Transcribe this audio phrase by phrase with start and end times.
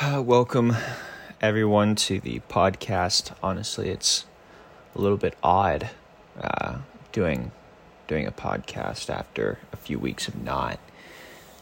[0.14, 0.74] Welcome,
[1.42, 3.34] everyone, to the podcast.
[3.42, 4.24] Honestly, it's
[4.94, 5.90] a little bit odd
[6.40, 6.78] uh,
[7.12, 7.50] doing
[8.06, 10.78] doing a podcast after a few weeks of not.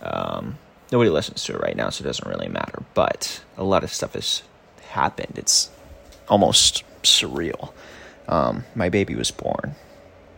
[0.01, 0.59] Um,
[0.93, 2.85] nobody listens to it right now, so it doesn't really matter.
[2.95, 4.43] But a lot of stuff has
[4.91, 5.37] happened.
[5.37, 5.71] It's
[6.29, 7.73] almost surreal.
[8.29, 9.75] Um, my baby was born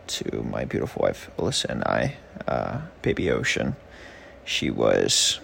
[0.07, 2.15] to my beautiful wife Alyssa and I,
[2.47, 3.75] uh, baby Ocean.
[4.43, 5.39] She was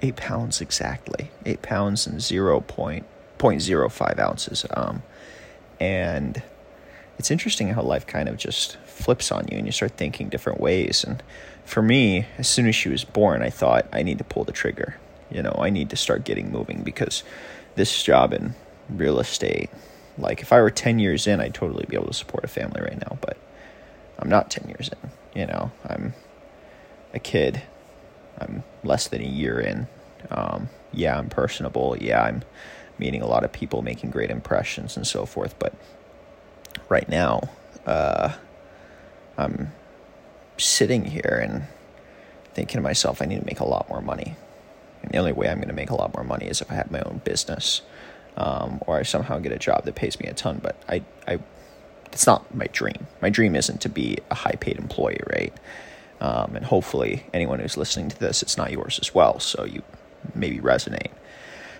[0.00, 3.06] eight pounds exactly, eight pounds and zero point
[3.38, 4.64] point zero five ounces.
[4.70, 5.02] Um,
[5.80, 6.42] and
[7.18, 10.60] it's interesting how life kind of just flips on you, and you start thinking different
[10.60, 11.04] ways.
[11.04, 11.22] And
[11.64, 14.52] for me, as soon as she was born, I thought I need to pull the
[14.52, 14.96] trigger.
[15.30, 17.22] You know, I need to start getting moving because
[17.74, 18.54] this job in
[18.88, 19.70] real estate,
[20.16, 22.80] like if I were ten years in, I'd totally be able to support a family
[22.80, 23.18] right now.
[23.20, 23.36] But
[24.18, 25.10] I'm not ten years in.
[25.40, 26.14] You know, I'm
[27.14, 27.62] a kid
[28.40, 29.88] I'm less than a year in.
[30.30, 31.96] Um, yeah, I'm personable.
[32.00, 32.42] Yeah, I'm
[32.98, 35.58] meeting a lot of people, making great impressions, and so forth.
[35.58, 35.74] But
[36.88, 37.48] right now,
[37.86, 38.32] uh,
[39.36, 39.72] I'm
[40.56, 41.64] sitting here and
[42.54, 44.36] thinking to myself, I need to make a lot more money.
[45.02, 46.74] And the only way I'm going to make a lot more money is if I
[46.74, 47.82] have my own business,
[48.36, 50.58] um, or I somehow get a job that pays me a ton.
[50.60, 51.38] But I, I,
[52.06, 53.06] it's not my dream.
[53.22, 55.52] My dream isn't to be a high-paid employee, right?
[56.20, 59.38] Um, and hopefully, anyone who's listening to this, it's not yours as well.
[59.38, 59.84] So you
[60.34, 61.10] maybe resonate.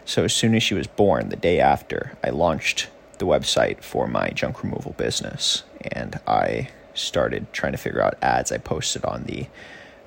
[0.04, 4.06] So as soon as she was born, the day after, I launched the website for
[4.06, 8.50] my junk removal business, and I started trying to figure out ads.
[8.50, 9.46] I posted on the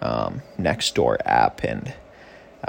[0.01, 1.93] um, Nextdoor app, and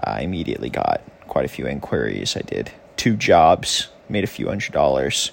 [0.05, 2.36] I immediately got quite a few inquiries.
[2.36, 5.33] I did two jobs, made a few hundred dollars,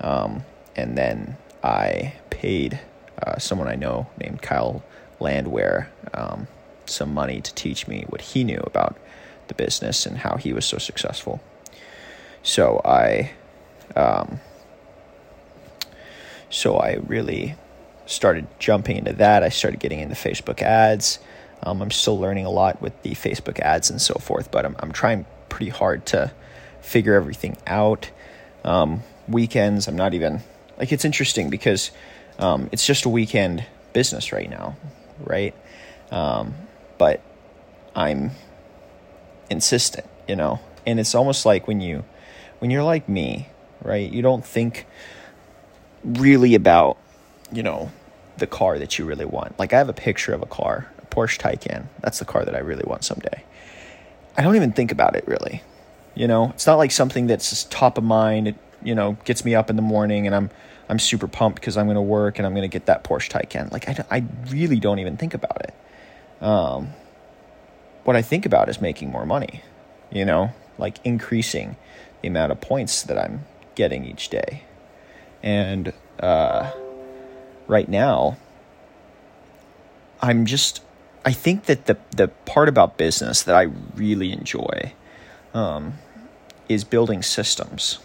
[0.00, 0.44] um,
[0.76, 2.80] and then I paid
[3.20, 4.82] uh, someone I know named Kyle
[5.20, 6.46] Landwehr um,
[6.86, 8.96] some money to teach me what he knew about
[9.52, 11.40] the business and how he was so successful.
[12.42, 13.32] So I,
[13.94, 14.40] um,
[16.50, 17.54] so I really
[18.06, 19.42] started jumping into that.
[19.42, 21.18] I started getting into Facebook ads.
[21.62, 24.76] Um, I'm still learning a lot with the Facebook ads and so forth, but I'm,
[24.80, 26.32] I'm trying pretty hard to
[26.80, 28.10] figure everything out.
[28.64, 30.40] Um, weekends, I'm not even
[30.78, 31.92] like it's interesting because
[32.38, 34.76] um, it's just a weekend business right now
[35.24, 35.54] right?
[36.10, 36.54] Um,
[36.98, 37.20] but
[37.94, 38.32] I'm
[39.52, 40.60] insistent, you know.
[40.84, 42.04] And it's almost like when you
[42.58, 43.48] when you're like me,
[43.82, 44.10] right?
[44.10, 44.86] You don't think
[46.04, 46.96] really about,
[47.52, 47.90] you know,
[48.38, 49.58] the car that you really want.
[49.58, 51.86] Like I have a picture of a car, a Porsche Taycan.
[52.00, 53.44] That's the car that I really want someday.
[54.36, 55.62] I don't even think about it really.
[56.14, 58.48] You know, it's not like something that's top of mind.
[58.48, 60.50] It, you know, gets me up in the morning and I'm
[60.88, 63.30] I'm super pumped because I'm going to work and I'm going to get that Porsche
[63.30, 63.72] Taycan.
[63.72, 65.74] Like I, I really don't even think about it.
[66.44, 66.92] Um,
[68.04, 69.62] what I think about is making more money,
[70.10, 71.76] you know, like increasing
[72.20, 74.64] the amount of points that I'm getting each day.
[75.42, 76.70] And uh,
[77.66, 78.36] right now,
[80.20, 80.82] I'm just,
[81.24, 83.62] I think that the, the part about business that I
[83.94, 84.92] really enjoy
[85.54, 85.94] um,
[86.68, 87.98] is building systems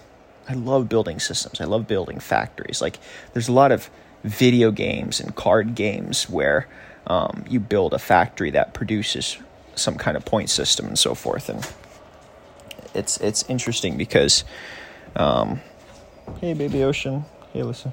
[0.47, 1.59] I love building systems.
[1.59, 2.81] I love building factories.
[2.81, 2.99] Like
[3.33, 3.89] there's a lot of
[4.23, 6.67] video games and card games where
[7.05, 9.37] um, you build a factory that produces
[9.77, 11.49] some kind of point system and so forth.
[11.49, 11.67] And
[12.93, 14.43] it's it's interesting because,
[15.15, 15.61] um,
[16.41, 17.91] hey baby ocean, hey listen.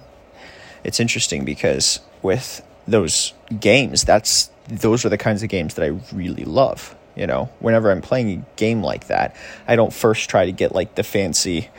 [0.82, 5.98] It's interesting because with those games, that's those are the kinds of games that I
[6.14, 6.94] really love.
[7.16, 9.36] You know, whenever I'm playing a game like that,
[9.68, 11.70] I don't first try to get like the fancy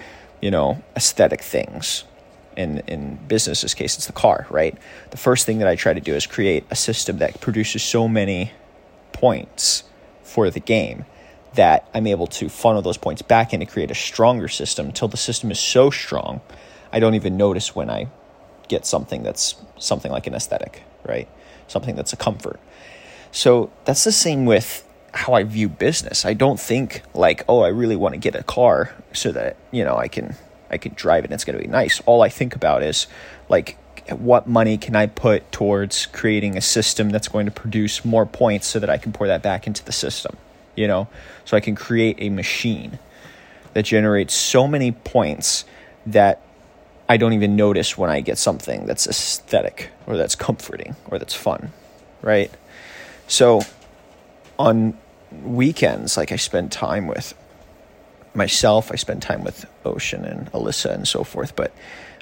[0.46, 2.04] you know, aesthetic things.
[2.56, 4.78] In in business's case, it's the car, right?
[5.10, 8.08] The first thing that I try to do is create a system that produces so
[8.08, 8.52] many
[9.12, 9.84] points
[10.26, 11.06] for the game
[11.54, 15.08] that I'm able to funnel those points back in to create a stronger system until
[15.08, 16.42] the system is so strong
[16.96, 18.08] I don't even notice when I
[18.70, 21.28] get something that's something like an aesthetic, right?
[21.68, 22.58] Something that's a comfort.
[23.34, 26.24] So that's the same with how I view business.
[26.24, 29.84] I don't think like, oh, I really want to get a car so that, you
[29.84, 30.36] know, I can
[30.70, 32.00] I can drive it and it's going to be nice.
[32.06, 33.08] All I think about is
[33.50, 33.78] like
[34.10, 38.68] what money can I put towards creating a system that's going to produce more points
[38.68, 40.38] so that I can pour that back into the system,
[40.76, 41.08] you know?
[41.44, 43.00] So I can create a machine
[43.74, 45.66] that generates so many points
[46.06, 46.42] that
[47.10, 51.36] I don't even notice when I get something that's aesthetic or that's comforting or that's
[51.36, 51.72] fun,
[52.22, 52.52] right?
[53.28, 53.62] So
[54.58, 54.98] on
[55.44, 57.34] weekends, like I spend time with
[58.34, 61.56] myself, I spend time with Ocean and Alyssa and so forth.
[61.56, 61.74] But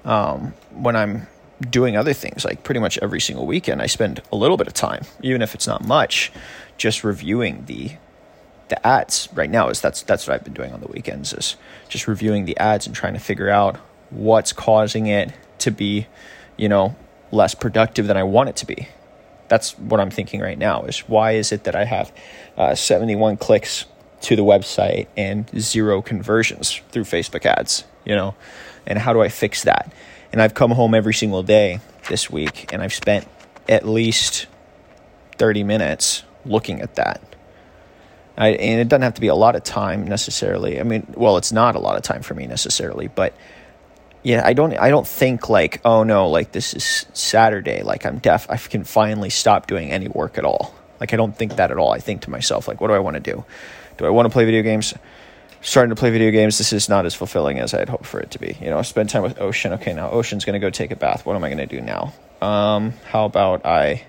[0.05, 1.27] um, when I'm
[1.69, 4.73] doing other things, like pretty much every single weekend, I spend a little bit of
[4.73, 6.31] time, even if it's not much,
[6.77, 7.91] just reviewing the
[8.69, 11.57] the ads right now is that's that's what I've been doing on the weekends is
[11.89, 13.75] just reviewing the ads and trying to figure out
[14.09, 16.07] what's causing it to be,
[16.57, 16.95] you know,
[17.31, 18.87] less productive than I want it to be.
[19.47, 22.11] That's what I'm thinking right now is why is it that I have
[22.57, 23.85] uh, 71 clicks
[24.21, 28.35] to the website and zero conversions through Facebook ads, you know?
[28.87, 29.91] And how do I fix that?
[30.33, 33.27] And I've come home every single day this week and I've spent
[33.69, 34.47] at least
[35.37, 37.21] 30 minutes looking at that.
[38.35, 40.79] I, and it doesn't have to be a lot of time necessarily.
[40.79, 43.35] I mean, well, it's not a lot of time for me necessarily, but
[44.23, 48.17] yeah, I don't I don't think like, oh no, like this is Saturday, like I'm
[48.17, 50.73] deaf, I can finally stop doing any work at all.
[50.99, 51.91] Like I don't think that at all.
[51.91, 53.45] I think to myself like what do I want to do?
[53.97, 54.95] Do I want to play video games?
[55.65, 58.19] Starting to play video games, this is not as fulfilling as I had hoped for
[58.19, 58.57] it to be.
[58.59, 59.71] You know, I spend time with Ocean.
[59.73, 61.25] Okay, now Ocean's going to go take a bath.
[61.25, 62.13] What am I going to do now?
[62.41, 64.03] Um, how about I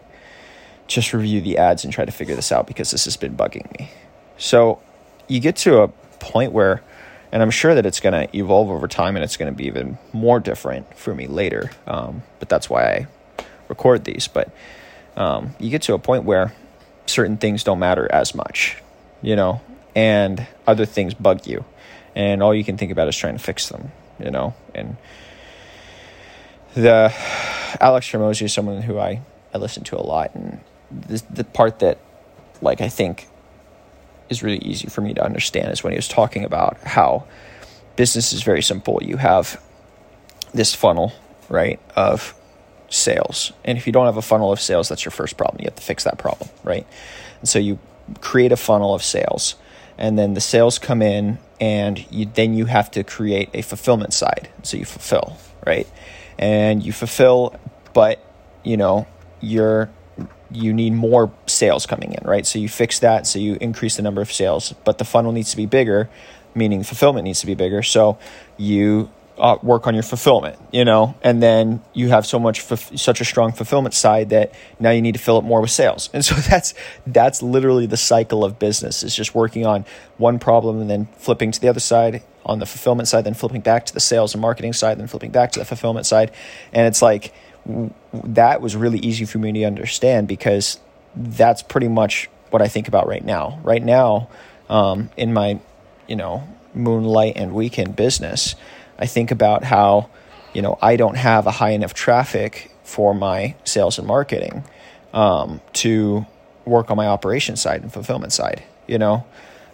[0.88, 3.70] just review the ads and try to figure this out because this has been bugging
[3.78, 3.88] me.
[4.36, 4.82] So
[5.28, 6.82] you get to a point where,
[7.30, 9.66] and I'm sure that it's going to evolve over time and it's going to be
[9.66, 11.70] even more different for me later.
[11.86, 13.06] Um, but that's why I
[13.68, 14.26] record these.
[14.26, 14.50] But
[15.16, 16.52] um, you get to a point where
[17.06, 18.82] certain things don't matter as much,
[19.22, 19.60] you know,
[19.94, 21.64] and other things bug you.
[22.14, 23.90] And all you can think about is trying to fix them,
[24.22, 24.54] you know.
[24.74, 24.96] And
[26.74, 27.12] the
[27.80, 29.20] Alex Hormozi is someone who I,
[29.52, 30.34] I listen to a lot.
[30.34, 30.60] And
[30.90, 31.98] the, the part that,
[32.60, 33.26] like, I think
[34.28, 37.26] is really easy for me to understand is when he was talking about how
[37.96, 39.00] business is very simple.
[39.02, 39.60] You have
[40.52, 41.12] this funnel,
[41.48, 42.34] right, of
[42.88, 43.52] sales.
[43.64, 45.60] And if you don't have a funnel of sales, that's your first problem.
[45.60, 46.86] You have to fix that problem, right?
[47.40, 47.78] And so you
[48.20, 49.56] create a funnel of sales
[49.98, 54.12] and then the sales come in and you then you have to create a fulfillment
[54.12, 54.48] side.
[54.62, 55.86] So you fulfill, right?
[56.38, 57.54] And you fulfill
[57.94, 58.18] but
[58.62, 59.06] you know,
[59.40, 59.88] you're
[60.50, 62.46] you need more sales coming in, right?
[62.46, 65.50] So you fix that, so you increase the number of sales, but the funnel needs
[65.50, 66.08] to be bigger,
[66.54, 67.82] meaning fulfillment needs to be bigger.
[67.82, 68.18] So
[68.56, 73.20] you uh, work on your fulfillment, you know, and then you have so much, such
[73.20, 76.08] a strong fulfillment side that now you need to fill it more with sales.
[76.12, 76.74] And so that's,
[77.06, 79.84] that's literally the cycle of business is just working on
[80.18, 83.60] one problem and then flipping to the other side on the fulfillment side, then flipping
[83.60, 86.30] back to the sales and marketing side, then flipping back to the fulfillment side.
[86.72, 87.34] And it's like,
[88.12, 90.78] that was really easy for me to understand because
[91.16, 93.58] that's pretty much what I think about right now.
[93.62, 94.28] Right now,
[94.68, 95.60] um, in my,
[96.06, 98.54] you know, moonlight and weekend business,
[98.98, 100.08] I think about how,
[100.52, 104.64] you know, I don't have a high enough traffic for my sales and marketing
[105.12, 106.26] um, to
[106.64, 108.62] work on my operation side and fulfillment side.
[108.86, 109.24] You know,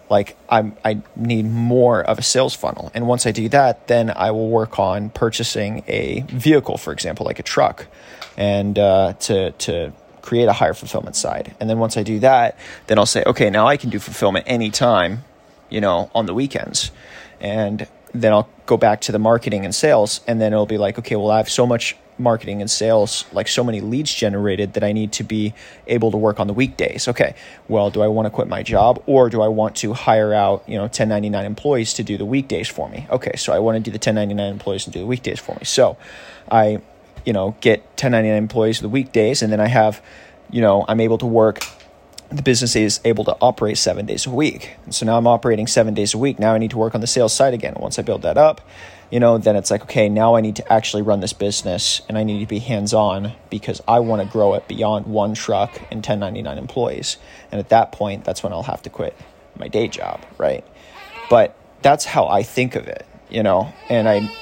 [0.09, 2.91] like I'm, I need more of a sales funnel.
[2.93, 7.25] And once I do that, then I will work on purchasing a vehicle, for example,
[7.25, 7.87] like a truck,
[8.37, 11.55] and uh, to to create a higher fulfillment side.
[11.59, 12.57] And then once I do that,
[12.87, 15.23] then I'll say, okay, now I can do fulfillment anytime,
[15.71, 16.91] you know, on the weekends.
[17.39, 20.99] And then I'll go back to the marketing and sales, and then it'll be like,
[20.99, 24.83] okay, well, I have so much marketing and sales, like so many leads generated that
[24.83, 25.53] I need to be
[25.87, 27.07] able to work on the weekdays.
[27.07, 27.35] Okay,
[27.67, 30.63] well, do I want to quit my job or do I want to hire out,
[30.67, 33.07] you know, 1099 employees to do the weekdays for me?
[33.09, 35.63] Okay, so I want to do the 1099 employees and do the weekdays for me.
[35.63, 35.97] So
[36.49, 36.81] I,
[37.25, 40.01] you know, get 1099 employees the weekdays, and then I have,
[40.51, 41.63] you know, I'm able to work
[42.31, 44.77] the business is able to operate seven days a week.
[44.85, 46.39] And so now I'm operating seven days a week.
[46.39, 47.73] Now I need to work on the sales side again.
[47.77, 48.61] Once I build that up,
[49.09, 52.17] you know, then it's like, okay, now I need to actually run this business and
[52.17, 55.75] I need to be hands on because I want to grow it beyond one truck
[55.91, 57.17] and 1099 employees.
[57.51, 59.15] And at that point, that's when I'll have to quit
[59.57, 60.65] my day job, right?
[61.29, 64.33] But that's how I think of it, you know, and I,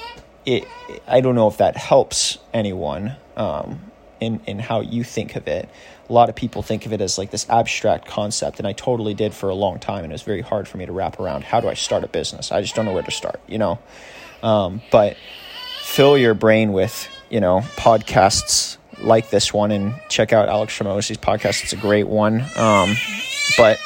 [0.46, 0.68] it,
[1.08, 5.68] I don't know if that helps anyone um, in, in how you think of it
[6.10, 9.14] a lot of people think of it as like this abstract concept, and I totally
[9.14, 11.44] did for a long time, and it was very hard for me to wrap around.
[11.44, 12.50] How do I start a business?
[12.50, 13.78] I just don't know where to start, you know.
[14.42, 15.16] Um, but
[15.82, 21.16] fill your brain with you know podcasts like this one, and check out Alex Hormozi's
[21.16, 21.62] podcast.
[21.62, 22.44] It's a great one.
[22.56, 22.96] Um,
[23.56, 23.78] but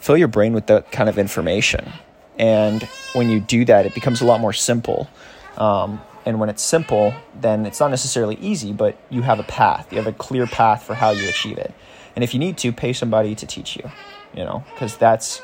[0.00, 1.90] fill your brain with that kind of information,
[2.38, 2.82] and
[3.14, 5.08] when you do that, it becomes a lot more simple.
[5.56, 9.90] Um, and when it's simple, then it's not necessarily easy, but you have a path.
[9.90, 11.72] You have a clear path for how you achieve it.
[12.14, 13.90] And if you need to, pay somebody to teach you,
[14.34, 15.40] you know, because that's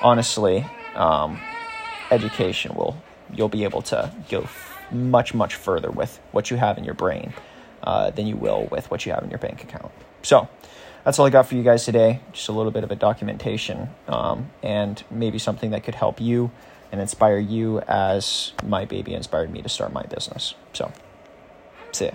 [0.00, 1.40] honestly, um,
[2.10, 2.96] education will,
[3.32, 4.48] you'll be able to go
[4.90, 7.34] much, much further with what you have in your brain
[7.82, 9.92] uh, than you will with what you have in your bank account.
[10.22, 10.48] So,
[11.04, 12.20] that's all I got for you guys today.
[12.32, 16.50] Just a little bit of a documentation um, and maybe something that could help you
[16.92, 20.54] and inspire you as my baby inspired me to start my business.
[20.72, 20.92] So,
[21.92, 22.12] see ya.